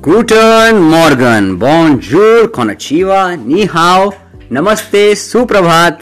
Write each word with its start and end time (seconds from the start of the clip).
ગુટન 0.00 0.76
Morgan 0.84 1.46
બોન્જુર 1.58 2.42
કોનચીવા 2.50 3.36
નિહાવ 3.46 4.02
નમસ્તે 4.50 5.02
સુપ્રભાત 5.22 5.98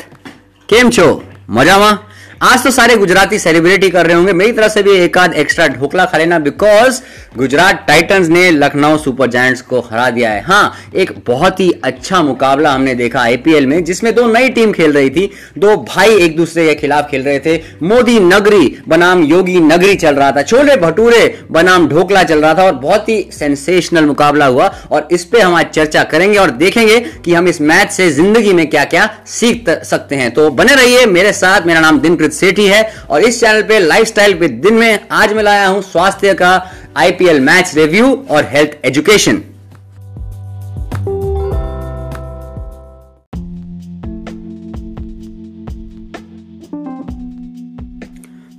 કેમ 0.69 0.87
છો 0.91 1.09
મજામાં 1.49 1.97
आज 2.41 2.63
तो 2.65 2.71
सारे 2.71 2.97
गुजराती 2.97 3.39
सेलिब्रिटी 3.39 3.89
कर 3.91 4.07
रहे 4.07 4.17
होंगे। 4.17 4.33
मेरी 4.33 4.53
तरफ़ 4.53 4.73
से 4.73 4.83
भी 4.83 4.91
एक 4.95 5.17
आध 5.19 5.33
एक्स्ट्रा 5.35 5.67
ढोकला 5.69 6.05
खा 6.05 6.19
लेना 6.19 6.39
बिकॉज़ 6.39 7.01
गुजरात 7.39 7.83
टाइटंस 7.89 8.29
ने 8.29 8.51
लखनऊ 8.51 8.99
सुपर 8.99 9.27
जायंट्स 9.27 9.63
को 9.63 9.81
हरा 9.83 10.09
दिया 10.11 10.31
है। 10.31 10.43
हाँ 10.43 10.75
एक 10.95 11.13
बहुत 11.27 11.61
ही 11.61 11.71
अच्छा 11.85 12.23
मुकाबला 12.23 12.73
हमने 12.73 12.95
देखा 12.95 13.21
आईपीएल 13.21 13.67
में, 13.67 13.83
जिसमें 13.85 14.15
दो 14.15 14.27
नई 14.27 14.49
टीम 14.49 14.73
खेल 14.73 14.93
रही 14.93 15.11
थी। 15.11 15.31
दो 15.59 15.77
भाई 15.89 16.15
एक 16.17 16.37
दूसरे 16.37 16.67
के 16.67 16.75
खिलाफ 16.75 17.11
खेल 17.11 17.23
रहे 17.23 17.41
थे। 17.41 17.57
मोदी 17.83 18.19
नगरी, 18.21 18.77
बनाम 18.89 19.25
योगी 19.25 19.59
नगरी 19.63 19.95
चल 19.97 20.15
रहा 20.15 20.31
था। 20.33 20.43
छोले 20.43 20.77
भटूरे, 20.77 21.39
बनाम 21.51 21.89
ढोकला 21.89 22.23
चल 22.23 22.41
रहा 22.41 22.55
था 22.55 22.65
और 22.65 22.73
बहुत 22.77 23.09
ही 23.09 23.21
सेंसेशनल 23.33 24.05
मुकाबला 24.05 24.47
हुआ। 24.47 24.71
और 24.91 25.09
इस 25.13 25.25
पे 25.25 25.41
हम 25.41 25.55
आज 25.55 25.67
चर्चा 25.71 26.05
करेंगे 26.05 26.39
और 26.39 26.51
देखेंगे 26.53 27.01
कि 27.25 27.35
हम 27.35 27.49
इस 27.49 27.61
मैच 27.63 27.91
से 27.91 28.11
ज़िंदगी 28.13 28.53
में 28.53 28.67
क्या 28.71 28.85
क्या 28.87 29.11
सीख 29.29 29.71
सकते 29.85 30.17
हैं। 30.17 30.31
तो 30.31 30.49
बने 30.53 30.75
रहिए 30.75 31.05
मेरे 31.09 31.33
साथ। 31.35 31.67
मेरा 31.67 31.81
नाम 31.81 32.01
दिनकृत 32.29 32.33
सेठी 32.33 32.67
है 32.67 32.83
और 33.11 33.23
इस 33.23 33.41
चैनल 33.41 33.63
पे 33.63 33.79
लाइफस्टाइल 33.79 34.35
विद 34.39 34.61
दिन 34.63 34.75
में 34.75 35.09
आज 35.13 35.33
मैं 35.33 35.43
लाया 35.43 35.69
हूँ 35.69 35.83
स्वास्थ्य 35.83 36.35
का 36.35 36.55
आईपीएल 36.97 37.41
मैच 37.41 37.75
रिव्यू 37.75 38.15
और 38.31 38.45
हेल्थ 38.45 38.79
एजुकेशन 38.85 39.43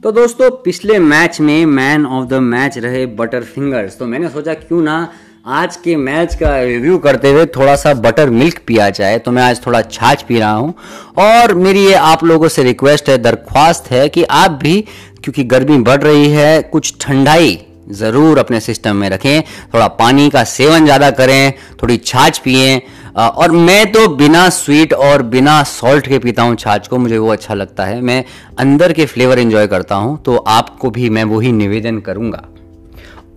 तो 0.04 0.12
दोस्तों, 0.12 0.50
पिछले 0.64 0.98
मैच 1.00 1.40
में 1.42 1.66
मैन 1.68 2.06
ऑफ़ 2.06 2.28
द 2.30 2.34
मैच 2.44 2.78
रहे 2.78 3.06
बटर 3.20 3.44
फिंगर्स 3.46 3.98
तो 3.98 4.06
मैंने 4.08 4.30
सोचा 4.30 4.54
क्यों 4.54 4.82
ना 4.82 4.96
आज 5.46 5.76
के 5.76 5.96
मैच 5.96 6.34
का 6.36 6.58
रिव्यू 6.60 6.98
करते 7.00 7.30
हुए 7.32 7.46
थोड़ा 7.48 7.76
सा 7.76 7.94
बटर 7.96 8.30
मिल्क 8.30 8.60
पिया 8.68 8.90
जाए 8.90 9.20
तो 9.20 9.32
मैं 9.32 9.44
आज 9.44 9.66
थोड़ा 9.66 9.82
छाछ 9.82 10.24
पी 10.24 10.40
रहा 10.40 10.52
हूँ। 10.52 10.74
और 11.18 11.54
मेरी 11.56 11.86
ये 11.86 11.94
आप 11.94 12.24
लोगों 12.24 12.48
से 12.48 12.64
रिक्वेस्ट 12.64 13.10
है, 13.10 13.18
दरख्वास्त 13.18 13.90
है 13.92 14.08
कि 14.10 14.24
आप 14.24 14.52
भी, 14.54 14.82
क्योंकि 15.24 15.44
गर्मी 15.46 15.78
बढ़ 15.80 16.02
रही 16.04 16.30
है, 16.30 16.62
कुछ 16.64 16.94
ठंडाई 17.02 17.58
ज़रूर 17.92 18.40
अपने 18.40 18.60
सिस्टम 18.60 18.96
में 18.96 19.10
रखें, 19.10 19.42
थोड़ा 19.74 19.88
पानी 19.90 20.30
का 20.30 20.44
सेवन 20.46 20.86
ज़्यादा 20.86 21.12
करें, 21.12 21.54
थोड़ी 21.82 21.98
छाछ 21.98 22.40
पिए। 22.40 22.82
और 23.18 23.52
मैं 23.52 23.92
तो 23.92 24.08
बिना 24.08 24.48
स्वीट 24.52 24.94
और 24.94 25.22
बिना 25.26 25.62
सॉल्ट 25.66 26.08
के 26.08 26.20
पीता 26.20 26.44
हूँ 26.44 26.56
छाछ 26.58 26.88
को, 26.88 26.98
मुझे 26.98 27.18
वो 27.18 27.32
अच्छा 27.32 27.54
लगता 27.54 27.86
है। 27.86 28.02
मैं 28.02 28.24
अंदर 28.60 28.94
के 28.94 29.06
फ्लेवर 29.08 29.40
एंजॉय 29.40 29.68
करता 29.68 29.96
हूँ 29.96 30.22
तो 30.24 30.38
आपको 30.38 30.90
भी 30.90 31.10
मैं 31.10 31.24
वही 31.26 31.52
निवेदन 31.54 32.00
करूँगा। 32.02 32.48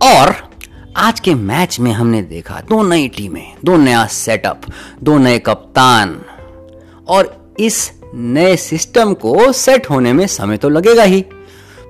और 0.05 0.35
आज 0.97 1.19
के 1.19 1.35
मैच 1.35 1.79
में 1.79 1.91
हमने 1.91 2.21
देखा 2.21 2.61
दो 2.61 2.83
नई 2.83 3.07
टीमें, 3.07 3.53
दो 3.65 3.77
नया 3.77 4.05
सेटअप 4.05 4.61
दो 5.03 5.17
नए 5.17 5.39
कप्तान। 5.39 6.21
और 7.07 7.53
इस 7.59 7.91
नए 8.15 8.55
सिस्टम 8.55 9.13
को 9.13 9.51
सेट 9.51 9.89
होने 9.89 10.13
में 10.13 10.27
समय 10.27 10.57
तो 10.57 10.69
लगेगा 10.69 11.03
ही। 11.03 11.25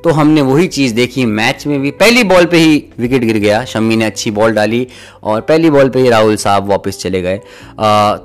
तो 0.04 0.10
हमने 0.10 0.42
वही 0.42 0.68
चीज़ 0.68 0.94
देखी 0.94 1.26
मैच 1.26 1.66
में 1.68 1.80
भी। 1.82 1.92
पहली 1.92 2.24
बॉल 2.24 2.46
पे 2.46 2.58
ही 2.58 2.84
विकेट 3.00 3.24
गिर 3.24 3.38
गया। 3.38 3.64
शम्मी 3.66 3.96
ने 3.96 4.06
अच्छी 4.06 4.32
बॉल 4.32 4.54
डाली 4.54 4.88
और 5.24 5.42
पहली 5.42 5.70
बॉल 5.70 5.90
पे 5.90 6.00
ही 6.00 6.10
राहुल 6.10 6.36
साहब 6.36 6.70
वापस 6.70 7.00
चले 7.02 7.22
गए। 7.22 7.38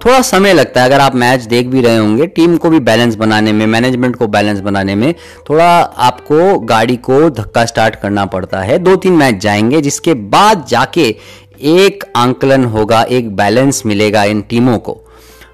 थोड़ा 0.04 0.20
समय 0.22 0.52
लगता 0.52 0.82
है। 0.82 0.88
अगर 0.88 1.00
आप 1.00 1.14
मैच 1.14 1.42
देख 1.42 1.66
भी 1.66 1.80
रहे 1.80 1.96
होंगे, 1.96 2.26
टीम 2.26 2.56
को 2.56 2.70
भी 2.70 2.80
बैलेंस 2.80 3.14
बनाने 3.14 3.52
में, 3.52 3.66
मैनेजमेंट 3.66 4.16
को 4.16 4.26
बैलेंस 4.26 4.60
बनाने 4.60 4.94
में 4.94 5.14
थोड़ा 5.50 5.68
आपको 5.80 6.58
गाड़ी 6.58 6.96
को 6.96 7.30
धक्का 7.30 7.64
स्टार्ट 7.64 7.96
करना 7.96 8.26
पड़ता 8.26 8.60
है। 8.60 8.78
दो 8.78 8.96
तीन 8.96 9.12
मैच 9.12 9.34
जाएँगे, 9.34 9.80
जिसके 9.80 10.14
बाद 10.14 10.66
जाके 10.68 11.14
एक 11.62 12.04
आंकलन 12.16 12.64
होगा, 12.64 13.02
एक 13.02 13.36
बैलेंस 13.36 13.82
मिलेगा 13.86 14.24
इन 14.24 14.40
टीमों 14.40 14.78
को। 14.78 15.02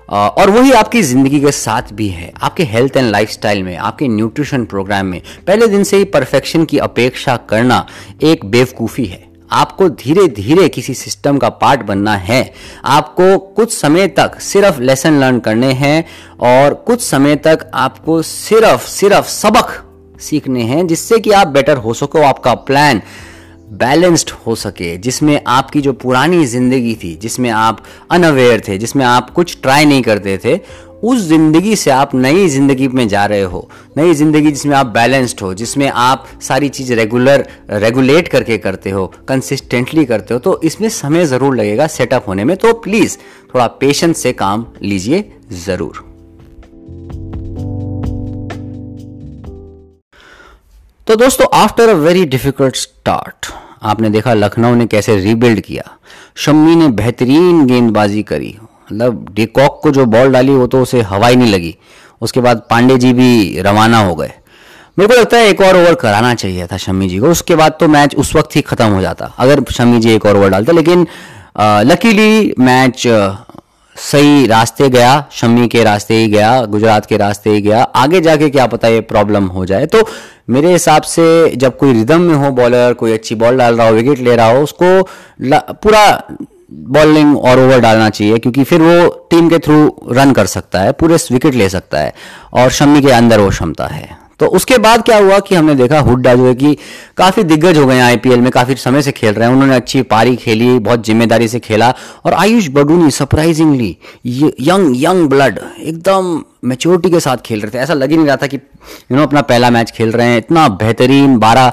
और 0.08 0.50
वही 0.50 0.72
आपकी 0.72 1.02
ज़िंदगी 1.02 1.40
के 1.40 1.52
साथ 1.52 1.92
भी 1.92 2.08
है। 2.08 2.32
आपके 2.42 2.64
हेल्थ 2.64 2.96
एंड 2.96 3.10
लाइफस्टाइल 3.10 3.62
में, 3.62 3.76
आपके 3.76 4.08
न्यूट्रिशन 4.08 4.64
प्रोग्राम 4.64 5.06
में, 5.06 5.20
पहले 5.46 5.66
दिन 5.66 5.84
से 5.84 5.96
ही 5.96 6.04
परफेक्शन 6.06 6.64
की 6.64 6.78
अपेक्षा 6.78 7.36
करना 7.48 7.86
एक 8.22 8.44
बेवकूफ़ी 8.44 9.04
है। 9.04 9.22
आपको 9.50 9.88
धीरे 9.88 10.26
धीरे 10.28 10.68
किसी 10.68 10.94
सिस्टम 10.94 11.38
का 11.38 11.48
पार्ट 11.48 11.82
बनना 11.82 12.14
है। 12.16 12.52
आपको 12.84 13.36
कुछ 13.38 13.72
समय 13.72 14.06
तक 14.08 14.40
सिर्फ़ 14.40 14.80
लेसन 14.80 15.20
लर्न 15.20 15.38
करने 15.40 15.72
हैं 15.72 16.04
और 16.42 16.74
कुछ 16.86 17.02
समय 17.02 17.36
तक 17.36 17.70
आपको 17.74 18.20
सिर्फ़ 18.22 18.86
सिर्फ़ 18.88 19.28
सबक 19.28 19.80
सीखने 20.20 20.62
हैं, 20.62 20.86
जिससे 20.86 21.18
कि 21.18 21.30
आप 21.30 21.48
बेटर 21.48 21.76
हो 21.76 21.94
सको, 21.94 22.20
आपका 22.20 22.54
प्लान 22.54 23.02
बैलेंस्ड 23.72 24.30
हो 24.46 24.54
सके, 24.54 24.96
जिसमें 24.98 25.40
आपकी 25.48 25.80
जो 25.80 25.92
पुरानी 25.94 26.44
ज़िंदगी 26.46 26.94
थी, 26.94 27.14
जिसमें 27.16 27.50
आप 27.50 27.82
अनअवेयर 28.10 28.62
थे, 28.68 28.78
जिसमें 28.78 29.04
आप 29.04 29.30
कुछ 29.30 29.56
ट्राई 29.62 29.84
नहीं 29.84 30.02
करते 30.02 30.38
थे, 30.44 30.60
उस 31.02 31.20
ज़िंदगी 31.20 31.74
से 31.76 31.90
आप 31.90 32.14
नई 32.14 32.46
ज़िंदगी 32.48 32.88
में 32.88 33.06
जा 33.08 33.24
रहे 33.26 33.42
हो। 33.42 33.68
नई 33.96 34.14
ज़िंदगी 34.14 34.50
जिसमें 34.50 34.76
आप 34.76 34.86
बैलेंस्ड 34.86 35.40
हो, 35.40 35.52
जिसमें 35.54 35.88
आप 35.88 36.26
सारी 36.42 36.68
चीज़ 36.68 36.92
रेगुलर, 36.94 37.46
रेगुलेट 37.70 38.28
करके 38.28 38.58
करते 38.58 38.90
हो 38.90 39.06
कंसिस्टेंटली 39.28 40.04
करते 40.04 40.34
हो 40.34 40.40
तो 40.40 40.60
इसमें 40.64 40.88
समय 40.90 41.26
ज़रूर 41.26 41.56
लगेगा 41.56 41.86
सेटअप 41.88 42.28
होने 42.28 42.44
में। 42.44 42.56
तो 42.56 42.72
प्लीज़, 42.74 43.18
थोड़ा 43.54 43.66
पेशेंस 43.66 44.18
से 44.18 44.32
काम 44.32 44.66
लीजिए 44.82 45.24
ज़रूर। 45.66 46.04
तो 51.06 51.14
दोस्तों 51.16 51.46
after 51.54 51.88
a 51.88 51.92
very 51.92 52.24
difficult 52.24 52.76
start 52.76 53.46
आपने 53.82 54.10
देखा 54.10 54.34
लखनऊ 54.34 54.74
ने 54.74 54.86
कैसे 54.86 55.16
रीबिल्ड 55.16 55.60
किया। 55.60 55.82
शम्मी 56.36 56.76
ने 56.76 56.86
बेहतरीन 56.90 57.66
गेंदबाजी 57.66 58.22
करी। 58.22 58.54
मतलब 58.60 59.26
डिकॉक 59.32 59.78
को 59.82 59.90
जो 59.90 60.04
बॉल 60.06 60.32
डाली, 60.32 60.52
वो 60.52 60.66
तो 60.66 60.80
उसे 60.82 61.00
हवाई 61.02 61.36
नहीं 61.36 61.52
लगी। 61.52 61.74
उसके 62.20 62.40
बाद 62.40 62.62
पांडे 62.70 62.96
जी 62.98 63.12
भी 63.12 63.60
रवाना 63.60 63.98
हो 63.98 64.14
गए। 64.14 64.32
मेरे 64.98 65.08
को 65.08 65.20
लगता 65.20 65.36
है 65.36 65.48
एक 65.48 65.60
और 65.60 65.76
ओवर 65.76 65.94
कराना 65.94 66.34
चाहिए 66.34 66.66
था 66.66 66.76
शम्मी 66.76 67.08
जी 67.08 67.18
को। 67.18 67.30
उसके 67.30 67.54
बाद 67.54 67.76
तो 67.80 67.88
मैच 67.88 68.14
उस 68.14 68.34
वक्त 68.36 68.56
ही 68.56 68.60
खत्म 68.62 68.86
हो 68.86 69.00
जाता। 69.02 69.32
अगर 69.38 69.64
शम्मी 69.72 70.00
जी 70.00 70.14
एक 70.14 70.26
और 70.26 70.36
ओवर 70.36 70.50
डालते, 70.50 70.72
लेकिन 70.72 71.06
लकीली 71.60 72.54
मैच 72.58 73.06
सही 73.96 74.46
रास्ते 74.46 74.88
गया 74.88 75.12
शम्मी 75.32 75.66
के 75.68 75.82
रास्ते 75.84 76.14
ही 76.14 76.28
गया, 76.28 76.64
गुजरात 76.64 77.06
के 77.06 77.16
रास्ते 77.16 77.50
ही 77.50 77.60
गया, 77.62 77.82
आगे 77.82 78.20
जाके 78.20 78.48
क्या 78.50 78.66
पता 78.66 78.88
ये 78.88 79.00
प्रॉब्लम 79.02 79.46
हो 79.46 79.64
जाए। 79.66 79.86
तो 79.86 80.06
मेरे 80.50 80.72
हिसाब 80.72 81.02
से 81.02 81.52
जब 81.56 81.76
कोई 81.78 81.92
रिदम 81.92 82.20
में 82.20 82.34
हो 82.34 82.50
बॉलर 82.52 82.92
कोई 82.94 83.12
अच्छी 83.12 83.34
बॉल 83.34 83.58
डाल 83.58 83.76
रहा 83.76 83.86
हो 83.88 83.94
विकेट 83.94 84.18
ले 84.18 84.36
रहा 84.36 84.50
हो, 84.50 84.62
उसको 84.62 85.02
पूरा 85.74 86.22
बॉलिंग 86.70 87.36
और 87.38 87.58
ओवर 87.58 87.80
डालना 87.80 88.08
चाहिए, 88.10 88.38
क्योंकि 88.38 88.64
फिर 88.64 88.82
वो 88.82 89.08
टीम 89.30 89.48
के 89.48 89.58
थ्रू 89.58 89.76
रन 90.12 90.32
कर 90.32 90.46
सकता 90.46 90.80
है, 90.80 90.92
पूरे 90.92 91.16
विकेट 91.32 91.54
ले 91.54 91.68
सकता 91.68 91.98
है, 91.98 92.12
और 92.52 92.70
शम्मी 92.70 93.02
के 93.02 93.10
अंदर 93.12 93.40
वो 93.40 93.48
क्षमता 93.50 93.86
है। 93.86 94.23
तो 94.40 94.46
उसके 94.48 94.78
बाद 94.78 95.02
क्या 95.02 95.18
हुआ 95.18 95.38
कि 95.38 95.54
हमने 95.54 95.74
देखा 95.74 95.98
हुड्डा 96.00 96.34
जो 96.34 96.46
है 96.46 96.54
कि 96.54 96.76
काफ़ी 97.16 97.42
दिग्गज 97.44 97.78
हो 97.78 97.86
गए 97.86 97.94
हैं 97.94 98.02
आईपीएल 98.02 98.40
में, 98.40 98.50
काफ़ी 98.50 98.74
समय 98.76 99.02
से 99.02 99.12
खेल 99.12 99.34
रहे 99.34 99.48
हैं। 99.48 99.54
उन्होंने 99.54 99.76
अच्छी 99.76 100.02
पारी 100.04 100.36
खेली, 100.36 100.78
बहुत 100.78 101.06
ज़िम्मेदारी 101.06 101.48
से 101.48 101.60
खेला। 101.60 101.92
और 102.24 102.34
Ayush 102.34 102.68
Badoni 102.70 103.10
surprisingly 103.10 103.96
young 104.26 104.92
young 104.96 105.28
blood 105.28 105.58
एकदम 105.78 106.42
मेच्योरिटी 106.64 107.10
के 107.10 107.20
साथ 107.20 107.36
खेल 107.46 107.60
रहे 107.60 107.70
थे। 107.70 107.78
ऐसा 107.78 107.94
लग 107.94 108.10
ही 108.10 108.16
नहीं 108.16 108.26
रहा 108.26 108.36
था 108.36 108.46
कि 108.46 108.56
यू 108.56 109.16
नो 109.16 109.22
अपना 109.22 109.40
पहला 109.42 109.70
मैच 109.70 109.90
खेल 109.90 110.10
रहे 110.12 110.26
हैं। 110.26 110.38
इतना 110.38 110.68
बेहतरीन 110.70 111.36
बारह 111.38 111.72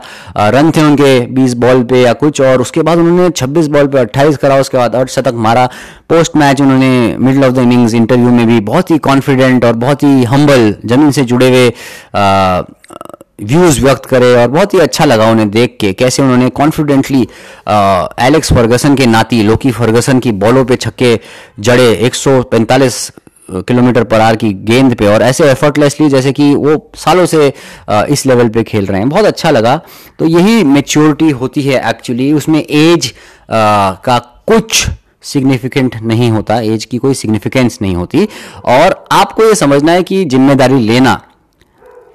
रन 0.50 0.72
थे 0.72 0.81
उनके 0.81 1.19
बीस 1.31 1.53
बॉल 1.56 1.84
पे 1.84 2.02
या 2.02 2.13
कुछ, 2.16 2.41
और 2.41 2.62
उसके 2.62 2.81
बाद 2.81 2.97
उन्होंने 2.97 3.30
छब्बीस 3.31 3.68
बॉल 3.68 3.88
पे 3.88 4.00
अट्ठाईस 4.00 4.38
करा, 4.38 4.57
उसके 4.57 4.78
बाद 4.78 4.96
अर्धशतक 4.96 5.34
मारा। 5.38 5.66
पोस्ट 6.09 6.35
मैच 6.35 6.62
उन्होंने 6.62 7.16
middle 7.19 7.46
of 7.46 7.53
the 7.53 7.59
innings 7.59 7.94
interview 7.94 8.30
में 8.30 8.46
भी 8.47 8.59
बहुत 8.62 8.91
ही 8.91 8.97
कॉन्फिडेंट 9.00 9.66
और 9.66 9.74
बहुत 9.75 10.03
ही 10.03 10.24
हम्बल 10.25 10.74
ज़मीन 10.85 11.12
से 11.12 11.24
जुड़े 11.24 11.50
हुए 11.50 11.69
व्यूज़ 13.41 13.80
व्यक्त 13.81 14.06
करे 14.06 14.34
और 14.35 14.47
बहुत 14.47 14.74
ही 14.74 14.80
अच्छा 14.80 15.06
लगा 15.06 15.30
उन्हें 15.31 15.50
देख 15.51 15.77
के, 15.81 15.92
कैसे 15.94 16.21
उन्होंने 16.24 16.50
कॉन्फिडेंटली 16.51 17.21
एलेक्स 18.25 18.51
फर्गसन 18.54 18.95
के 18.95 19.06
नाती 19.06 19.42
लोकी 19.44 19.71
फर्गसन 19.71 20.19
की 20.19 20.31
बॉलों 20.33 20.63
पे 20.66 20.75
छक्के 20.75 21.19
जड़े 21.60 21.92
145 22.01 23.12
किलोमीटर 23.53 24.03
पर 24.03 24.19
आर 24.19 24.36
की 24.36 24.51
गेंद 24.65 24.95
पे 24.95 25.07
और 25.07 25.21
ऐसे 25.21 25.50
एफर्टलेसली 25.51 26.09
जैसे 26.09 26.31
कि 26.31 26.53
वो 26.56 26.92
सालों 26.95 27.25
से 27.25 27.48
इस 27.89 28.25
लेवल 28.25 28.50
पे 28.50 28.63
खेल 28.63 28.86
रहे 28.86 29.00
हैं। 29.00 29.09
बहुत 29.09 29.25
अच्छा 29.25 29.51
लगा। 29.51 29.80
तो 30.19 30.25
यही 30.27 30.63
मेच्योरिटी 30.63 31.30
होती 31.31 31.62
है 31.62 31.89
एक्चुअली 31.89 32.31
उसमें 32.33 32.59
एज 32.62 33.13
का 33.51 34.18
कुछ 34.48 34.86
सिग्निफिकेंट 35.24 35.95
नहीं 36.01 36.30
होता। 36.31 36.59
एज 36.62 36.86
की 36.86 36.98
कोई 36.98 37.13
सिग्निफिकेंस 37.13 37.77
नहीं 37.81 37.95
होती। 37.95 38.27
और 38.65 39.06
आपको 39.12 39.44
ये 39.44 39.56
समझना 39.56 39.92
है 39.92 40.04
कि 40.04 40.24
ज़िम्मेदारी 40.25 40.80
लेना 40.80 41.19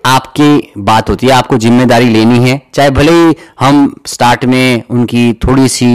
आपकी 0.07 0.73
बात 0.79 1.09
होती 1.11 1.27
है, 1.27 1.33
आपको 1.33 1.57
ज़िम्मेदारी 1.59 2.09
लेनी 2.09 2.39
है। 2.41 2.61
चाहे 2.75 2.91
भले 2.91 3.13
ही 3.13 3.35
हम 3.61 3.95
स्टार्ट 4.07 4.45
में 4.45 4.83
उनकी 4.91 5.33
थोड़ी 5.45 5.69
सी 5.69 5.87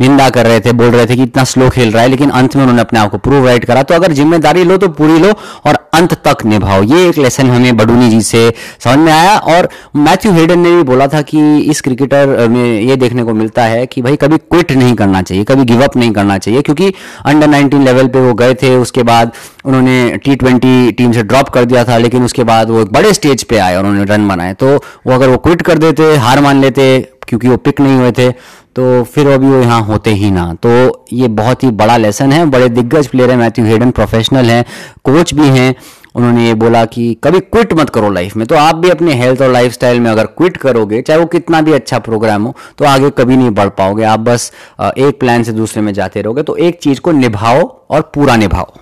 निंदा 0.00 0.28
कर 0.30 0.46
रहे 0.46 0.60
थे, 0.60 0.72
बोल 0.74 0.90
रहे 0.90 1.06
थे 1.06 1.16
कि 1.16 1.22
इतना 1.22 1.44
स्लो 1.44 1.68
खेल 1.70 1.92
रहा 1.92 2.02
है, 2.02 2.08
लेकिन 2.08 2.30
अंत 2.32 2.56
में 2.56 2.62
उन्होंने 2.62 2.82
अपने 2.82 2.98
आप 2.98 3.10
को 3.10 3.18
प्रूव 3.18 3.46
राइट 3.46 3.64
करा 3.64 3.82
तो 3.82 3.94
अगर 3.94 4.12
ज़िम्मेदारी 4.12 4.64
लो 4.64 4.76
तो 4.76 4.88
पूरी 4.90 5.18
लो 5.18 5.32
और 5.66 5.78
अंत 5.94 6.14
तक 6.26 6.44
निभाओ। 6.46 6.82
ये 6.84 7.08
एक 7.08 7.18
लेसन 7.18 7.50
हमें 7.50 7.76
बडूनी 7.76 8.10
जी 8.10 8.20
से 8.22 8.52
समझ 8.80 8.98
में 8.98 9.12
आया 9.12 9.36
और 9.38 9.68
मैथ्यू 9.96 10.32
हेडन 10.32 10.58
ने 10.58 10.70
भी 10.70 10.82
बोला 10.84 11.06
था 11.08 11.22
कि 11.22 11.58
इस 11.60 11.80
क्रिकेटर 11.80 12.48
में 12.48 12.80
ये 12.80 12.96
देखने 12.96 13.24
को 13.24 13.34
मिलता 13.34 13.64
है 13.64 13.86
कि 13.86 14.02
भाई 14.02 14.16
कभी 14.16 14.38
क्विट 14.40 14.72
नहीं 14.72 14.94
करना 14.94 15.22
चाहिए, 15.22 15.44
कभी 15.44 15.64
गिव 15.64 15.84
अप 15.84 15.96
नहीं 15.96 16.12
करना 16.12 16.38
चाहिए, 16.38 16.62
क्योंकि 16.62 16.92
अंडर 17.24 17.48
19 17.48 17.84
लेवल 17.84 18.08
पे 18.08 18.20
वो 18.20 18.34
गए 18.34 18.54
थे, 18.54 18.76
उसके 18.76 19.02
बाद 19.04 19.32
उन्होंने 19.64 20.16
टी 20.24 20.36
ट्वेंटी 20.36 20.92
टीम 20.92 21.12
से 21.12 21.22
ड्रॉप 21.22 21.48
कर 21.48 21.64
दिया 21.64 21.84
था, 21.84 21.98
लेकिन 21.98 22.24
उसके 22.24 22.44
बाद 22.44 22.70
वो 22.70 22.80
एक 22.80 22.92
बड़े 22.92 23.12
स्टेज 23.14 23.42
पे 23.44 23.58
आए 23.58 23.76
और 23.76 23.86
उन्होंने 23.86 24.12
रन 24.12 24.28
बनाए। 24.28 24.54
तो 24.54 24.76
वो 24.76 25.12
अगर 25.12 25.28
वो 25.28 25.36
क्विट 25.38 25.62
कर 25.62 25.78
देते, 25.78 26.14
हार 26.16 26.40
मान 26.40 26.60
लेते, 26.60 26.86
क्योंकि 27.28 27.48
वो 27.48 27.56
पिक 27.58 27.80
नहीं 27.80 27.96
हुए 27.96 28.12
थे 28.12 28.30
तो 28.76 29.02
फिर 29.04 29.28
अभी 29.28 29.46
वो 29.46 29.60
यहाँ 29.60 29.80
होते 29.82 30.10
ही 30.12 30.30
ना। 30.30 30.52
तो 30.62 31.06
ये 31.12 31.28
बहुत 31.30 31.62
ही 31.64 31.70
बड़ा 31.72 31.96
लेसन 31.96 32.32
है, 32.32 32.44
बड़े 32.46 32.68
दिग्गज 32.70 33.06
प्लेयर 33.06 33.30
है 33.30 33.36
मैथ्यू 33.36 33.64
हेडन 33.64 33.90
प्रोफेशनल 33.90 34.50
हैं 34.50 34.64
कोच 35.04 35.34
भी 35.34 35.48
हैं। 35.48 35.74
उन्होंने 36.14 36.46
ये 36.46 36.54
बोला 36.54 36.84
कि 36.86 37.12
कभी 37.24 37.40
क्विट 37.40 37.72
मत 37.72 37.90
करो 37.90 38.10
लाइफ 38.10 38.36
में। 38.36 38.46
तो 38.46 38.56
आप 38.56 38.76
भी 38.76 38.90
अपने 38.90 39.14
हेल्थ 39.14 39.42
और 39.42 39.50
लाइफस्टाइल 39.52 40.00
में 40.00 40.10
अगर 40.10 40.26
क्विट 40.28 40.56
करोगे, 40.56 41.00
चाहे 41.02 41.20
वो 41.20 41.26
कितना 41.26 41.60
भी 41.60 41.72
अच्छा 41.72 41.98
प्रोग्राम 42.00 42.42
हो 42.42 42.54
तो 42.78 42.84
आगे 42.84 43.10
कभी 43.12 43.36
नहीं 43.36 43.50
बढ़ 43.52 43.68
पाओगे। 43.70 44.04
आप 44.04 44.20
बस 44.20 44.52
एक 44.80 45.20
प्लान 45.20 45.42
से 45.42 45.52
दूसरे 45.52 45.82
में 45.82 45.92
जाते 45.94 46.22
रहोगे। 46.22 46.42
तो 46.42 46.56
एक 46.58 46.78
चीज़ 46.82 47.00
को 47.00 47.12
निभाओ 47.12 47.62
और 47.90 48.10
पूरा 48.14 48.36
निभाओ। 48.36 48.72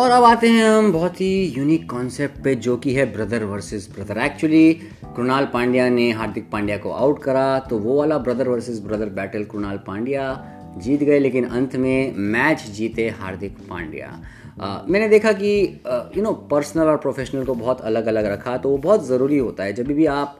और 0.00 0.10
अब 0.10 0.24
आते 0.24 0.48
हैं 0.48 0.68
हम 0.68 0.90
बहुत 0.92 1.20
ही 1.20 1.54
यूनिक 1.56 1.88
कॉन्सेप्ट 1.90 2.42
पे, 2.44 2.54
जो 2.54 2.76
कि 2.76 2.92
है 2.94 3.04
brother 3.12 3.42
versus 3.44 3.88
brother 3.94 4.18
actually 4.18 4.72
Krunal 5.16 5.44
Pandya 5.44 5.88
ने 5.88 6.10
हार्दिक 6.10 6.48
पांड्या 6.50 6.76
को 6.78 6.90
आउट 6.92 7.22
करा 7.22 7.58
तो 7.60 7.78
वो 7.78 7.96
वाला 7.98 8.18
brother 8.18 8.48
versus 8.48 8.80
brother 8.80 9.08
battle 9.10 9.44
Krunal 9.44 9.80
Pandya 9.86 10.24
जीत 10.78 11.02
गए, 11.02 11.18
लेकिन 11.18 11.44
अंत 11.46 11.76
में 11.76 12.14
मैच 12.16 12.64
जीते 12.76 13.08
हार्दिक 13.20 13.58
पांड्या। 13.70 14.08
मैंने 14.58 15.08
देखा 15.08 15.32
कि 15.32 15.50
यू 16.16 16.22
नो 16.22 16.32
पर्सनल 16.50 16.88
और 16.88 16.96
प्रोफेशनल 16.98 17.44
को 17.44 17.54
बहुत 17.54 17.80
अलग 17.82 18.06
अलग 18.06 18.26
रखा 18.26 18.56
तो 18.56 18.68
वो 18.68 18.78
बहुत 18.78 19.06
ज़रूरी 19.06 19.38
होता 19.38 19.64
है। 19.64 19.72
जब 19.72 19.86
भी 19.86 20.06
आप 20.08 20.38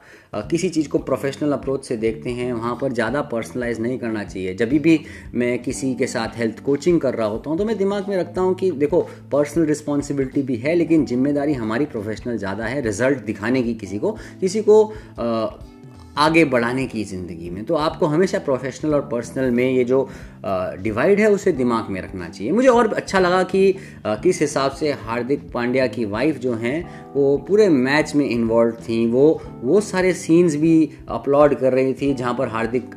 किसी 0.51 0.69
चीज़ 0.71 0.89
को 0.89 0.99
प्रोफेशनल 1.01 1.53
अप्रोच 1.53 1.85
से 1.85 1.97
देखते 1.97 2.31
हैं 2.31 2.53
वहाँ 2.53 2.75
पर 2.81 2.93
ज़्यादा 2.93 3.23
पर्सनलाइज 3.31 3.81
नहीं 3.81 3.99
करना 3.99 4.25
चाहिए। 4.25 4.55
जब 4.55 4.69
भी 4.69 4.99
मैं 5.35 5.59
किसी 5.63 5.95
के 5.95 6.07
साथ 6.07 6.37
हेल्थ 6.37 6.63
कोचिंग 6.65 7.01
कर 7.01 7.15
रहा 7.15 7.27
होता 7.29 7.51
हूँ 7.51 7.59
तो 7.59 7.65
मैं 7.65 7.77
दिमाग 7.79 8.09
में 8.09 8.17
रखता 8.17 8.41
हूँ 8.41 8.55
कि 8.55 8.71
देखो 8.73 9.01
पर्सनल 9.33 9.67
रिस्पॉन्सिबिलिटी 9.67 10.43
भी 10.43 10.57
है 10.57 10.75
लेकिन 10.75 11.07
ज़िम्मेदारी 11.07 11.53
हमारी 11.55 11.87
प्रोफेशनल 11.87 12.37
ज़्यादा 12.39 12.67
है 12.67 12.81
रिज़ल्ट 12.81 13.25
दिखाने 13.25 13.63
की 13.63 13.75
किसी 13.75 13.99
को 13.99 14.13
किसी 14.41 14.63
को 14.63 14.85
आ, 14.85 15.47
आगे 16.19 16.45
बढ़ाने 16.45 16.87
की 16.87 17.05
ज़िंदगी 17.05 17.51
में। 17.51 17.65
तो 17.65 17.75
आपको 17.77 18.07
हमेशा 18.07 18.39
प्रोफेशनल 18.39 18.95
और 18.95 19.01
पर्सनल 19.03 19.51
में 19.51 19.71
ये 19.71 19.85
जो 19.85 20.09
डिवाइड 20.45 21.21
है, 21.21 21.31
उसे 21.31 21.53
दिमाग 21.53 21.91
में 21.91 22.01
रखना 22.03 22.29
चाहिए। 22.29 22.53
मुझे 22.53 22.69
और 22.69 22.93
अच्छा 22.95 23.19
लगा 23.19 23.43
कि 23.43 23.75
किस 24.07 24.41
हिसाब 24.41 24.71
से 24.71 24.93
हार्दिक 25.03 25.51
पांड्या 25.53 25.87
की 25.87 26.05
वाइफ 26.07 26.39
जो 26.39 26.55
हैं 26.55 27.10
वो 27.15 27.37
पूरे 27.49 27.69
मैच 27.69 28.15
में 28.15 28.29
इन्वॉल्व 28.29 28.75
थी। 28.81 29.05
वो 29.07 29.43
वो 29.63 29.81
सारे 29.81 30.13
सीन्स 30.15 30.57
भी 30.57 30.91
अपलोड 31.09 31.55
कर 31.55 31.73
रही 31.73 31.93
थी 31.95 32.13
जहाँ 32.15 32.35
पर 32.35 32.49
हार्दिक 32.49 32.95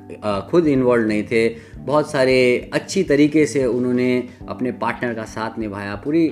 खुद 0.52 0.68
इन्वॉल्व 0.68 1.08
नहीं 1.08 1.24
थे। 1.24 1.48
बहुत 1.78 2.12
सारे 2.12 2.70
अच्छी 2.74 3.04
तरीके 3.04 3.46
से 3.46 3.66
उन्होंने 3.66 4.24
अपने 4.50 4.72
पार्टनर 4.74 5.14
का 5.14 5.24
साथ 5.26 5.60
निभाया। 5.60 5.96
पूरी 5.96 6.28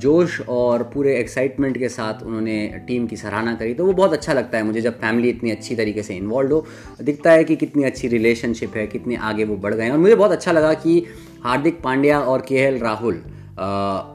जोश 0.00 0.40
और 0.48 0.82
पूरे 0.84 1.16
एक्साइटमेंट 1.18 1.78
के 1.78 1.88
साथ 1.88 2.22
उन्होंने 2.22 2.56
टीम 2.88 3.06
की 3.06 3.16
सराहना 3.16 3.54
करी। 3.54 3.74
तो 3.74 3.86
वो 3.86 3.92
बहुत 3.92 4.12
अच्छा 4.12 4.32
लगता 4.32 4.58
है 4.58 4.64
मुझे 4.64 4.80
जब 4.80 4.98
फैमिली 5.00 5.28
इतनी 5.28 5.50
अच्छी 5.50 5.76
तरीके 5.76 6.02
से 6.02 6.14
इन्वॉल्व 6.14 6.54
हो। 6.54 6.66
दिखता 7.02 7.30
है 7.30 7.44
कि 7.44 7.56
कितनी 7.56 7.84
अच्छी 7.84 8.08
रिलेशनशिप 8.08 8.76
है, 8.76 8.86
कितने 8.86 9.16
आगे 9.16 9.44
वो 9.44 9.56
बढ़ 9.56 9.74
गए 9.74 9.84
हैं। 9.84 9.92
और 9.92 9.98
मुझे 9.98 10.14
बहुत 10.14 10.32
अच्छा 10.32 10.52
लगा 10.52 10.74
कि 10.74 11.04
हार्दिक 11.44 11.80
पांड्या 11.82 12.20
और 12.20 12.40
के 12.40 12.70
राहुल 12.78 13.22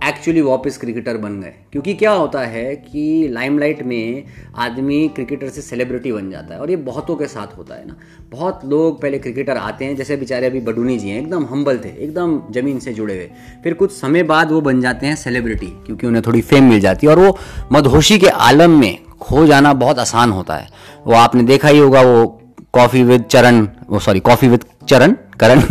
एक्चुअली 0.06 0.41
वापस 0.41 0.77
क्रिकेटर 0.77 1.18
बन 1.18 1.39
गए। 1.41 1.53
क्योंकि 1.71 1.94
क्या 1.94 2.12
होता 2.12 2.39
है 2.39 2.75
कि 2.75 3.27
लाइमलाइट 3.31 3.83
में 3.83 4.24
आदमी 4.56 5.07
क्रिकेटर 5.07 5.50
से 5.50 5.62
सेलिब्रिटी 5.62 6.12
बन 6.12 6.30
जाता 6.31 6.53
है 6.53 6.59
और 6.59 6.69
ये 6.69 6.75
बहुतों 6.75 7.15
के 7.15 7.25
साथ 7.25 7.57
होता 7.57 7.75
है 7.75 7.88
ना। 7.88 7.95
बहुत 8.30 8.62
लोग 8.65 9.01
पहले 9.01 9.19
क्रिकेटर 9.19 9.57
आते 9.57 9.86
हैं, 9.86 9.95
जैसे 9.95 10.18
बेचारे 10.18 10.47
अभी 10.47 10.59
बडूनी 10.59 10.97
जी 10.97 11.09
हैं, 11.09 11.21
एकदम 11.21 11.45
हम्बल 11.45 11.77
थे, 11.77 11.89
एकदम 11.89 12.41
ज़मीन 12.51 12.80
से 12.80 12.94
जुड़े 12.94 13.15
हुए। 13.15 13.30
फिर 13.63 13.74
कुछ 13.74 13.91
समय 13.91 14.24
बाद 14.24 14.51
वो 14.51 14.62
बन 14.62 14.81
जाते 14.81 15.07
हैं 15.07 15.15
सेलिब्रिटी 15.15 15.68
क्योंकि 15.68 16.07
उन्हें 16.07 16.24
थोड़ी 16.27 16.42
फेम 16.42 16.63
मिल 16.63 16.80
जाती 16.80 17.07
है। 17.07 17.13
और 17.13 17.19
वो 17.19 17.38
मदहोशी 17.71 18.19
के 18.19 18.27
आलम 18.27 18.80
में 18.80 18.97
खो 19.21 19.45
जाना 19.45 19.74
बहुत 19.74 20.00
आसान 20.00 20.31
होता 20.31 20.56
है। 20.56 20.68
वो 21.07 21.13
आपने 21.13 21.44
देखा 21.44 21.68
ही 21.68 21.80
होगा, 21.80 22.01
वो 22.01 22.42
कॉफ़ी 22.74 23.03
विद 23.03 23.24
चरण, 23.24 23.68
वो 23.89 24.00
सॉरी 24.00 24.19
कॉफ़ी 24.19 24.47
विद 24.47 24.65
चरण 24.89 25.15
करण 25.39 25.62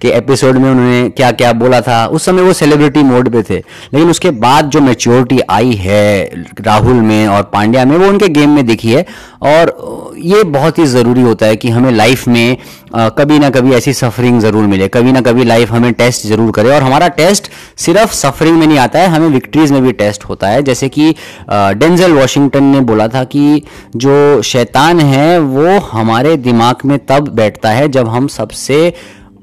के 0.00 0.08
एपिसोड 0.08 0.56
में 0.56 0.70
उन्होंने 0.70 1.08
क्या 1.10 1.30
क्या 1.32 1.52
बोला 1.54 1.80
था। 1.80 2.04
उस 2.06 2.24
समय 2.24 2.42
वो 2.42 2.52
सेलिब्रिटी 2.52 3.02
मोड 3.02 3.28
पे 3.28 3.42
थे। 3.42 3.58
लेकिन 3.94 4.10
उसके 4.10 4.30
बाद 4.38 4.70
जो 4.70 4.80
मेच्योरिटी 4.80 5.40
आई 5.50 5.72
है 5.74 6.44
राहुल 6.60 7.00
में 7.02 7.26
और 7.28 7.42
पांड्या 7.52 7.84
में, 7.84 7.96
वो 7.96 8.08
उनके 8.08 8.28
गेम 8.30 8.50
में 8.50 8.66
दिखी 8.66 8.92
है। 8.92 9.06
और 9.42 9.76
ये 10.18 10.42
बहुत 10.44 10.78
ही 10.78 10.84
ज़रूरी 10.86 11.22
होता 11.22 11.46
है 11.46 11.56
कि 11.56 11.68
हमें 11.70 11.90
लाइफ 11.92 12.26
में 12.28 12.56
कभी 13.18 13.38
ना 13.38 13.48
कभी 13.50 13.72
ऐसी 13.74 13.92
सफरिंग 13.92 14.40
ज़रूर 14.40 14.66
मिले। 14.66 14.86
कभी 14.88 15.12
ना 15.12 15.20
कभी 15.20 15.44
लाइफ 15.44 15.72
हमें 15.72 15.92
टेस्ट 15.92 16.26
ज़रूर 16.26 16.50
करे। 16.52 16.70
और 16.70 16.82
हमारा 16.82 17.08
टेस्ट 17.18 17.50
सिर्फ़ 17.78 18.14
सफरिंग 18.14 18.56
में 18.58 18.66
नहीं 18.66 18.78
आता 18.78 18.98
है, 18.98 19.08
हमें 19.08 19.28
विक्ट्रीज 19.28 19.72
में 19.72 19.82
भी 19.82 19.92
टेस्ट 19.92 20.24
होता 20.24 20.48
है। 20.48 20.62
जैसे 20.62 20.88
कि 20.88 21.14
डेंजल 21.50 22.12
वॉशिंगटन 22.12 22.64
ने 22.64 22.80
बोला 22.82 23.08
था 23.08 23.24
कि 23.26 23.62
जो 23.96 24.42
शैतान 24.42 25.00
है, 25.00 25.38
वो 25.38 25.78
हमारे 25.92 26.36
दिमाग 26.38 26.84
में 26.84 26.98
तब 27.06 27.28
बैठता 27.34 27.70
है 27.70 27.88
जब 27.88 28.08
हम 28.08 28.26
सबसे 28.28 28.92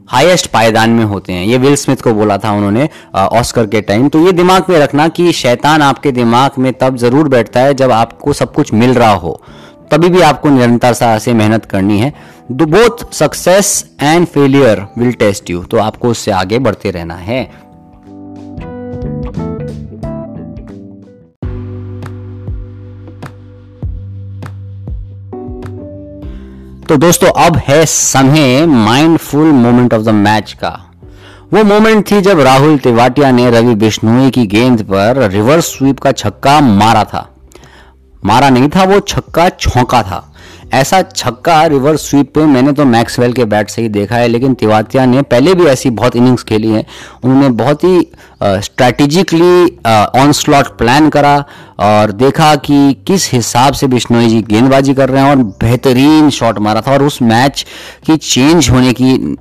हाईएस्ट 0.07 0.47
पायदान 0.47 0.89
में 0.89 1.03
होते 1.05 1.33
हैं। 1.33 1.45
ये 1.45 1.57
विल 1.57 1.75
स्मिथ 1.75 2.01
को 2.03 2.13
बोला 2.13 2.37
था 2.37 2.51
उन्होंने 2.51 2.87
ऑस्कर 3.15 3.67
के 3.67 3.81
टाइम। 3.81 4.07
तो 4.09 4.25
ये 4.25 4.31
दिमाग 4.31 4.69
में 4.69 4.77
रखना 4.79 5.07
कि 5.07 5.31
शैतान 5.33 5.81
आपके 5.81 6.11
दिमाग 6.11 6.59
में 6.59 6.71
तब 6.73 6.97
ज़रूर 6.97 7.27
बैठता 7.29 7.59
है 7.59 7.73
जब 7.73 7.91
आपको 7.91 8.33
सब 8.33 8.53
कुछ 8.53 8.73
मिल 8.73 8.93
रहा 8.93 9.13
हो। 9.13 9.39
तभी 9.91 10.09
भी 10.09 10.21
आपको 10.21 10.49
निरंतरता 10.49 11.17
से 11.19 11.33
मेहनत 11.33 11.65
करनी 11.65 11.99
है। 11.99 12.13
दो 12.51 12.65
both 12.67 13.11
success 13.13 13.85
and 14.01 14.25
failure 14.27 14.85
will 14.97 15.11
test 15.13 15.49
you 15.49 15.63
तो 15.63 15.77
आपको 15.79 16.09
उससे 16.09 16.31
आगे 16.33 16.59
बढ़ते 16.59 16.91
रहना 16.91 17.15
है। 17.15 17.43
तो 26.89 26.97
दोस्तों, 26.97 27.29
अब 27.45 27.57
है 27.57 27.85
समय 27.85 28.65
mindful 28.65 29.45
moment 29.45 29.93
of 29.93 30.01
the 30.01 30.09
match 30.09 30.53
का। 30.53 30.91
वो 31.53 31.63
मोमेंट 31.63 32.11
थी 32.11 32.21
जब 32.21 32.39
राहुल 32.39 32.77
तिवाटिया 32.77 33.31
ने 33.31 33.49
रवि 33.51 33.75
बिश्नोई 33.75 34.29
की 34.29 34.45
गेंद 34.47 34.83
पर 34.83 35.29
रिवर्स 35.29 35.65
स्वीप 35.65 35.99
का 35.99 36.11
छक्का 36.11 36.61
मारा 36.61 37.03
था। 37.03 37.29
मारा 38.25 38.49
नहीं 38.49 38.69
था, 38.69 38.83
वो 38.83 38.99
छक्का 38.99 39.49
छौका 39.49 40.03
था। 40.03 40.34
ऐसा 40.73 41.01
छक्का 41.03 41.65
रिवर्स 41.65 42.09
स्वीप 42.09 42.33
पे, 42.35 42.45
मैंने 42.45 42.71
तो 42.71 42.85
मैक्सवेल 42.85 43.33
के 43.33 43.45
बैट 43.45 43.69
से 43.69 43.81
ही 43.81 43.89
देखा 43.89 44.15
है, 44.15 44.27
लेकिन 44.27 44.53
तिवातिया 44.53 45.05
ने 45.05 45.21
पहले 45.23 45.53
भी 45.53 45.65
ऐसी 45.65 45.89
बहुत 45.91 46.15
इनिंग्स 46.15 46.43
खेली 46.43 46.71
हैं। 46.71 46.85
उन्होंने 47.23 47.49
बहुत 47.55 47.83
ही 47.83 48.07
स्ट्रैटेजिकली 48.43 49.65
ऑन 50.21 50.31
स्लॉट 50.31 50.77
प्लान 50.77 51.09
करा 51.09 51.37
और 51.79 52.11
देखा 52.13 52.55
कि 52.57 52.93
किस 53.07 53.31
हिसाब 53.33 53.73
से 53.73 53.87
बिश्नोई 53.87 54.27
जी 54.27 54.41
गेंदबाजी 54.41 54.93
कर 54.93 55.09
रहे 55.09 55.23
हैं 55.23 55.29
और 55.29 55.43
बेहतरीन 55.61 56.29
शॉट 56.29 56.59
मारा 56.59 56.81
था 56.81 56.93
और 56.93 57.03
उस 57.03 57.21
मैच 57.21 57.65
की 58.05 58.17
चेंज 58.17 58.69
होने 58.69 58.93
की 58.93 59.37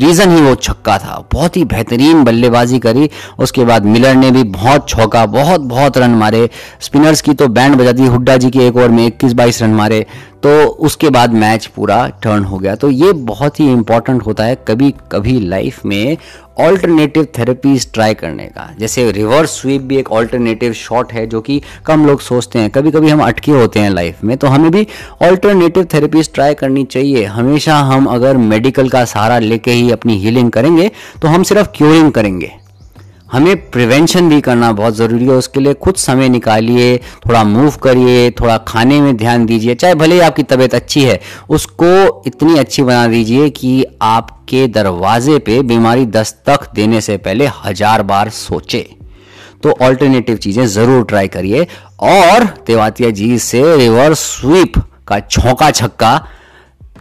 रीज़न 0.00 0.30
ही 0.30 0.40
वो 0.42 0.54
छक्का 0.54 0.96
था। 0.98 1.16
बहुत 1.32 1.56
ही 1.56 1.64
बेहतरीन 1.64 2.22
बल्लेबाजी 2.24 2.78
करी। 2.78 3.08
उसके 3.38 3.64
बाद 3.64 3.84
मिलर 3.86 4.14
ने 4.14 4.30
भी 4.30 4.42
बहुत 4.44 4.88
छौका, 4.88 5.24
बहुत 5.26 5.60
बहुत 5.62 5.98
रन 5.98 6.10
मारे। 6.10 6.48
स्पिनर्स 6.80 7.20
की 7.20 7.34
तो 7.34 7.48
बैंड 7.48 7.76
बजा 7.76 7.92
दी 7.92 8.06
हुड्डा 8.06 8.36
जी 8.36 8.50
के 8.50 8.66
एक 8.66 8.76
ओवर 8.76 8.88
में 8.88 9.06
इक्कीस 9.06 9.32
बाईस 9.32 9.62
रन 9.62 9.70
मारे। 9.70 10.04
तो 10.42 10.50
उसके 10.86 11.08
बाद 11.10 11.32
मैच 11.34 11.66
पूरा 11.66 12.06
टर्न 12.22 12.44
हो 12.44 12.58
गया। 12.58 12.74
तो 12.74 12.90
ये 12.90 13.12
बहुत 13.28 13.58
ही 13.60 13.70
इंपॉर्टेंट 13.72 14.22
होता 14.22 14.44
है 14.44 14.56
कभी 14.68 14.92
कभी 15.12 15.38
लाइफ 15.40 15.84
में 15.86 16.16
ऑल्टरनेटिव 16.60 17.26
थेरेपीज 17.38 17.90
ट्राई 17.92 18.14
करने 18.14 18.46
का। 18.46 18.68
जैसे 18.78 19.10
रिवर्स 19.12 19.50
स्वीप 19.60 19.82
भी 19.82 19.96
एक 19.96 20.10
ऑल्टरनेटिव 20.12 20.72
शॉट 20.72 21.12
है 21.12 21.26
जो 21.26 21.40
कि 21.40 21.60
कम 21.86 22.06
लोग 22.06 22.20
सोचते 22.20 22.58
हैं। 22.58 22.70
कभी 22.70 22.90
कभी 22.90 23.08
हम 23.08 23.22
अटके 23.22 23.52
होते 23.52 23.80
हैं 23.80 23.90
लाइफ 23.90 24.22
में 24.24 24.36
तो 24.36 24.46
हमें 24.46 24.70
भी 24.70 24.86
ऑल्टरनेटिव 25.22 25.86
थेरेपीज 25.94 26.32
ट्राई 26.34 26.54
करनी 26.54 26.84
चाहिए। 26.86 27.24
हमेशा 27.26 27.78
हम 27.82 28.06
अगर 28.06 28.36
मेडिकल 28.36 28.88
का 28.88 29.04
सहारा 29.06 29.38
लेके 29.38 29.70
ही 29.70 29.90
अपनी 29.90 30.18
हीलिंग 30.18 30.50
करेंगे 30.50 30.90
तो 31.22 31.28
हम 31.28 31.42
सिर्फ़ 31.42 31.68
क्योरिंग 31.76 32.12
करेंगे। 32.12 32.52
हमें 33.28 33.70
प्रिवेंशन 33.70 34.28
भी 34.28 34.40
करना 34.40 34.70
बहुत 34.72 34.94
ज़रूरी 34.96 35.24
है, 35.24 35.32
उसके 35.32 35.60
लिए 35.60 35.74
खुद 35.74 35.94
समय 35.96 36.28
निकालिए, 36.28 36.96
थोड़ा 37.26 37.42
मूव 37.44 37.76
करिए, 37.82 38.30
थोड़ा 38.30 38.56
खाने 38.58 39.00
में 39.00 39.16
ध्यान 39.16 39.44
दीजिए, 39.46 39.74
चाहे 39.74 39.94
भले 39.94 40.14
ही 40.14 40.20
आपकी 40.20 40.42
तबीयत 40.44 40.74
अच्छी 40.74 41.02
है, 41.02 41.20
उसको 41.50 42.22
इतनी 42.26 42.58
अच्छी 42.58 42.82
बना 42.82 43.06
दीजिए 43.06 43.48
कि 43.50 43.84
आपके 44.02 44.66
दरवाजे 44.68 45.38
पे 45.38 45.60
बीमारी 45.64 46.06
दस्तक 46.08 46.68
देने 46.74 47.00
से 47.00 47.16
पहले 47.18 47.46
हज़ार 47.56 48.02
बार 48.04 48.28
सोचे। 48.30 48.86
तो 49.62 49.76
ऑल्टरनेटिव 49.82 50.36
चीज़ें 50.36 50.66
ज़रूर 50.66 51.04
ट्राई 51.04 51.28
करिए 51.28 51.66
और 52.00 52.46
तेवातिया 52.66 53.10
जी 53.10 53.38
से 53.40 53.62
रिवर्स 53.76 54.18
स्वीप 54.30 54.78
का 55.08 55.18
छौका 55.20 55.70
छक्का 55.72 56.16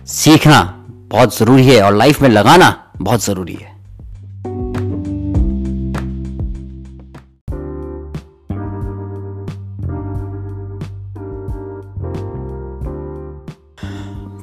सीखना 0.08 0.62
बहुत 1.10 1.38
ज़रूरी 1.38 1.66
है 1.66 1.82
और 1.82 1.96
लाइफ 1.96 2.22
में 2.22 2.30
लगाना 2.30 2.76
बहुत 2.98 3.26
ज़रूरी 3.26 3.54
है। 3.54 3.76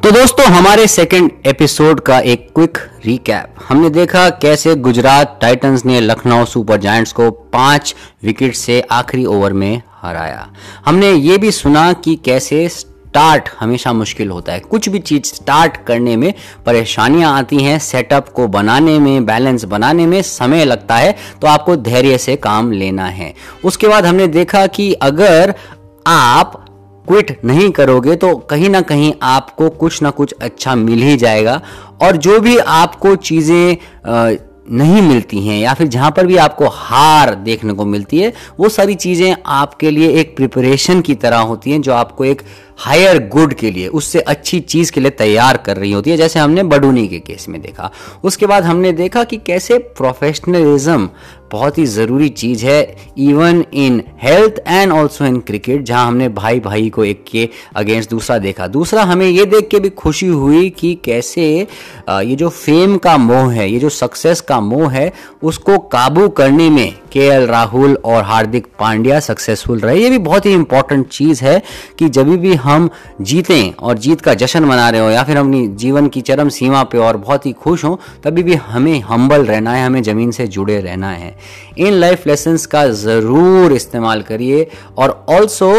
तो 0.04 0.10
दोस्तों, 0.10 0.46
हमारे 0.46 0.86
सेकंड 0.86 1.30
एपिसोड 1.46 2.00
का 2.00 2.18
एक 2.20 2.46
क्विक 2.54 2.78
रिकैप 3.04 3.54
हमने 3.68 3.90
देखा 3.90 4.28
कैसे 4.30 4.74
गुजरात 4.76 5.38
टाइटंस 5.40 5.84
ने 5.84 6.00
लखनऊ 6.00 6.44
सुपर 6.44 6.76
जायंट्स 6.76 7.12
को 7.12 7.30
पाँच 7.30 7.94
विकेट 8.24 8.54
से 8.54 8.80
आखिरी 8.90 9.24
ओवर 9.24 9.52
में 9.52 9.82
हराया। 10.02 10.46
हमने 10.86 11.12
ये 11.12 11.38
भी 11.38 11.50
सुना 11.50 11.92
कि 11.92 12.14
कैसे 12.24 12.68
स्टार्ट 12.68 13.48
हमेशा 13.60 13.92
मुश्किल 13.92 14.30
होता 14.30 14.52
है। 14.52 14.60
कुछ 14.60 14.88
भी 14.88 14.98
चीज़ 14.98 15.24
स्टार्ट 15.24 15.76
करने 15.86 16.16
में 16.16 16.32
परेशानियाँ 16.66 17.32
आती 17.38 17.62
हैं 17.62 17.78
सेटअप 17.78 18.28
को 18.28 18.48
बनाने 18.48 18.98
में 18.98 19.24
बैलेंस 19.26 19.64
बनाने 19.64 20.06
में 20.06 20.20
समय 20.22 20.64
लगता 20.64 20.96
है 20.96 21.16
तो 21.40 21.46
आपको 21.46 21.76
धैर्य 21.76 22.18
से 22.18 22.36
काम 22.36 22.70
लेना 22.72 23.06
है। 23.06 23.34
उसके 23.64 23.88
बाद 23.88 24.06
हमने 24.06 24.26
देखा 24.26 24.66
कि 24.66 24.92
अगर 24.92 25.54
आप 26.06 26.60
क्विट 27.08 27.38
नहीं 27.44 27.70
करोगे 27.70 28.16
तो 28.16 28.34
कहीं 28.50 28.68
ना 28.70 28.80
कहीं 28.82 29.12
आपको 29.22 29.68
कुछ 29.70 30.02
ना 30.02 30.10
कुछ 30.10 30.34
अच्छा 30.40 30.74
मिल 30.74 31.02
ही 31.02 31.16
जाएगा। 31.16 31.60
और 32.02 32.16
जो 32.16 32.40
भी 32.40 32.56
आपको 32.58 33.14
चीज़ें 33.16 34.36
नहीं 34.72 35.00
मिलती 35.02 35.38
हैं, 35.38 35.58
या 35.60 35.72
फिर 35.74 35.86
जहाँ 35.86 36.10
पर 36.10 36.26
भी 36.26 36.36
आपको 36.36 36.66
हार 36.66 37.34
देखने 37.34 37.72
को 37.72 37.84
मिलती 37.84 38.18
है, 38.18 38.32
वो 38.60 38.68
सारी 38.68 38.94
चीज़ें 38.94 39.34
आपके 39.46 39.90
लिए 39.90 40.08
एक 40.10 40.34
प्रिपरेशन 40.36 41.00
की 41.00 41.14
तरह 41.14 41.38
होती 41.40 41.70
हैं, 41.70 41.80
जो 41.82 41.92
आपको 41.92 42.24
एक 42.24 42.42
हायर 42.78 43.18
गुड 43.28 43.54
के 43.54 43.70
लिए, 43.70 43.88
उससे 43.88 44.20
अच्छी 44.20 44.60
चीज़ 44.60 44.92
के 44.92 45.00
लिए 45.00 45.10
तैयार 45.10 45.56
कर 45.56 45.76
रही 45.76 45.92
होती 45.92 46.10
है। 46.10 46.16
जैसे 46.16 46.38
हमने 46.40 46.62
बडूनी 46.62 47.06
के 47.08 47.18
केस 47.18 47.48
में 47.48 47.60
देखा। 47.60 47.90
उसके 48.24 48.46
बाद 48.46 48.64
हमने 48.64 48.92
देखा 48.92 49.24
कि 49.24 49.36
कैसे 49.36 49.78
प्रोफेशनलिज्म 49.78 51.08
बहुत 51.52 51.78
ही 51.78 51.84
ज़रूरी 51.86 52.28
चीज़ 52.30 52.64
है 52.66 52.96
even 53.18 53.64
in 53.74 54.02
health 54.22 54.54
and 54.66 54.92
also 54.92 55.24
in 55.26 55.38
cricket 55.40 55.82
जहाँ 55.82 56.06
हमने 56.06 56.28
भाई 56.30 56.60
भाई 56.60 56.88
को 56.90 57.04
एक 57.04 57.24
के 57.30 57.48
अगेंस्ट 57.76 58.10
दूसरा 58.10 58.38
देखा। 58.38 58.66
दूसरा 58.68 59.02
हमें 59.02 59.26
ये 59.26 59.44
देख 59.46 59.68
के 59.70 59.80
भी 59.80 59.88
खुशी 59.90 60.26
हुई 60.26 60.68
कि 60.70 60.94
कैसे 61.04 61.44
ये 61.50 62.36
जो 62.36 62.48
फेम 62.48 62.96
का 62.96 63.16
मोह 63.18 63.52
है, 63.52 63.70
ये 63.70 63.78
जो 63.78 63.88
सक्सेस 63.88 64.40
का 64.40 64.60
मोह 64.60 64.90
है, 64.92 65.12
उसको 65.42 65.78
काबू 65.78 66.28
करने 66.30 66.68
में 66.70 66.94
के 67.12 67.20
एल 67.20 67.46
राहुल 67.46 67.94
और 68.04 68.22
हार्दिक 68.22 68.66
पांड्या 68.80 69.18
सक्सेसफुल 69.20 69.78
रहे। 69.78 69.98
ये 69.98 70.10
भी 70.10 70.18
बहुत 70.20 70.46
ही 70.46 70.52
इंपॉर्टेंट 70.52 71.06
चीज़ 71.08 71.44
है 71.44 71.62
कि 71.98 72.08
जब 72.08 72.28
भी 72.36 72.54
हम 72.56 72.88
जीतें 73.20 73.72
और 73.72 73.98
जीत 73.98 74.20
का 74.20 74.34
जश्न 74.34 74.64
मना 74.64 74.88
रहे 74.90 75.00
हो 75.00 75.10
या 75.10 75.22
फिर 75.24 75.36
अपनी 75.36 75.66
जीवन 75.76 76.08
की 76.08 76.20
चरम 76.20 76.48
सीमा 76.48 76.82
पे 76.84 76.98
और 76.98 77.16
बहुत 77.16 77.46
ही 77.46 77.52
खुश 77.54 77.84
हो, 77.84 77.98
तभी 78.24 78.42
भी 78.42 78.54
हमें 78.54 79.00
हम्बल 79.00 79.44
रहना 79.46 79.72
है, 79.72 79.86
हमें 79.86 80.02
ज़मीन 80.02 80.30
से 80.30 80.46
जुड़े 80.48 80.80
रहना 80.80 81.10
है। 81.10 81.34
इन 81.78 81.92
लाइफ 81.92 82.26
लेसन्स 82.26 82.66
का 82.66 82.86
ज़रूर 82.88 83.72
इस्तेमाल 83.72 84.22
करिए 84.22 84.66
और 84.98 85.24
ऑल्सो 85.30 85.72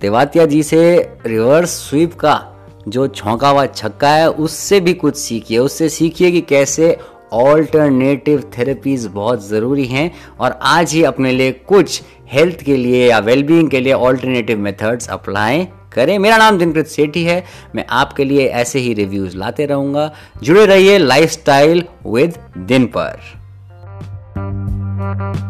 तेवातिया 0.00 0.44
जी 0.46 0.62
से 0.62 0.82
रिवर्स 1.26 1.70
स्वीप 1.80 2.14
का 2.14 2.40
जो 2.88 3.06
छौका 3.08 3.48
हुआ 3.48 3.64
छक्का 3.66 4.08
है, 4.08 4.28
उससे 4.28 4.80
भी 4.80 4.92
कुछ 4.94 5.16
सीखिए। 5.16 5.58
उससे 5.58 5.88
सीखिए 5.88 6.30
कि 6.30 6.40
कैसे 6.40 6.96
ऑल्टरनेटिव 7.32 8.42
थेरेपीज 8.56 9.06
बहुत 9.06 9.46
ज़रूरी 9.48 9.84
हैं 9.86 10.10
और 10.40 10.58
आज 10.62 10.92
ही 10.92 11.02
अपने 11.04 11.32
लिए 11.32 11.52
कुछ 11.68 12.00
हेल्थ 12.32 12.62
के 12.62 12.76
लिए 12.76 13.08
या 13.10 13.18
वेलबींग 13.18 13.68
के 13.70 13.80
लिए 13.80 13.92
ऑल्टरनेटिव 13.92 14.58
मेथड्स 14.58 15.08
अप्लाई 15.08 15.66
करें। 15.94 16.18
मेरा 16.18 16.36
नाम 16.36 16.58
दिनकृत 16.58 16.86
सेठी 16.86 17.24
है। 17.24 17.44
मैं 17.74 17.84
आपके 17.90 18.24
लिए 18.24 18.46
ऐसे 18.48 18.78
ही 18.78 18.94
रिव्यूज़ 18.94 19.36
लाते 19.36 19.66
रहूँगा। 19.66 20.10
जुड़े 20.42 20.66
रहिए 20.66 20.98
लाइफस्टाइल 20.98 21.84
विद 22.06 22.38
दिन 22.58 22.86
पर। 22.86 23.18
Thank 24.40 25.44
you. 25.44 25.49